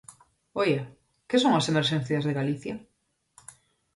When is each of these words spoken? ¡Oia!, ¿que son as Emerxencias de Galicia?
¡Oia!, 0.63 0.83
¿que 1.29 1.37
son 1.43 1.53
as 1.55 1.69
Emerxencias 1.71 2.23
de 2.25 2.37
Galicia? 2.39 2.75